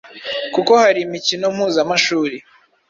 [0.53, 2.37] kuko hari imikino mpuzamashuri